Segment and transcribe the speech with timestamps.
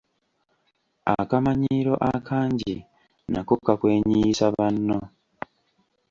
[1.17, 2.75] Akamanyiiro akangi
[3.31, 4.99] nako kakwenyiyisa banno.